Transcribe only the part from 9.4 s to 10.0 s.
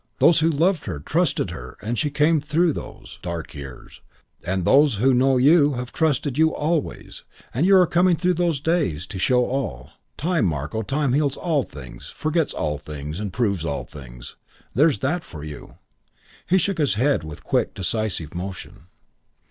to all.